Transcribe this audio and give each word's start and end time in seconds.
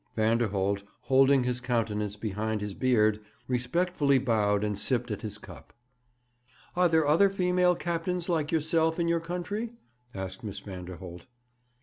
Vanderholt, 0.15 0.81
holding 1.01 1.43
his 1.43 1.61
countenance 1.61 2.15
behind 2.15 2.59
his 2.59 2.73
beard, 2.73 3.21
respectfully 3.47 4.17
bowed 4.17 4.63
and 4.63 4.79
sipped 4.79 5.11
at 5.11 5.21
his 5.21 5.37
cup. 5.37 5.73
'Are 6.75 6.89
there 6.89 7.07
other 7.07 7.29
female 7.29 7.75
captains 7.75 8.27
like 8.27 8.51
yourself 8.51 8.97
in 8.99 9.07
your 9.07 9.19
country?' 9.19 9.73
asked 10.15 10.43
Miss 10.43 10.59
Vanderholt. 10.59 11.27